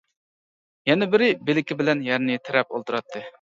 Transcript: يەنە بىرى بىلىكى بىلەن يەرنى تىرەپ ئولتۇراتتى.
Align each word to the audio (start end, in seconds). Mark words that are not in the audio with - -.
يەنە 0.91 1.07
بىرى 1.11 1.27
بىلىكى 1.51 1.77
بىلەن 1.83 2.03
يەرنى 2.09 2.39
تىرەپ 2.49 2.75
ئولتۇراتتى. 2.79 3.25